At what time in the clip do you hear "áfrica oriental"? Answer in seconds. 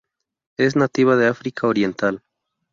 1.27-2.23